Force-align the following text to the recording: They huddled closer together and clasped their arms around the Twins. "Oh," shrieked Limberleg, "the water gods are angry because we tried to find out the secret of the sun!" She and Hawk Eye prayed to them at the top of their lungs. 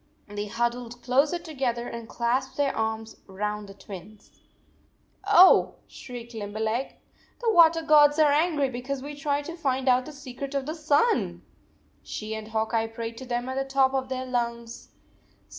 They 0.27 0.47
huddled 0.47 1.03
closer 1.03 1.37
together 1.37 1.87
and 1.87 2.09
clasped 2.09 2.57
their 2.57 2.75
arms 2.75 3.17
around 3.29 3.67
the 3.67 3.75
Twins. 3.75 4.31
"Oh," 5.27 5.75
shrieked 5.87 6.33
Limberleg, 6.33 6.95
"the 7.39 7.53
water 7.53 7.83
gods 7.83 8.17
are 8.17 8.31
angry 8.31 8.67
because 8.67 9.03
we 9.03 9.13
tried 9.13 9.45
to 9.45 9.55
find 9.55 9.87
out 9.87 10.07
the 10.07 10.11
secret 10.11 10.55
of 10.55 10.65
the 10.65 10.73
sun!" 10.73 11.43
She 12.01 12.33
and 12.33 12.47
Hawk 12.47 12.73
Eye 12.73 12.87
prayed 12.87 13.15
to 13.19 13.25
them 13.27 13.47
at 13.47 13.53
the 13.57 13.63
top 13.63 13.93
of 13.93 14.09
their 14.09 14.25
lungs. 14.25 14.89